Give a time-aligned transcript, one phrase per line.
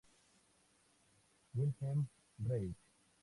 [1.53, 2.09] Wilhelm
[2.43, 2.75] Reich.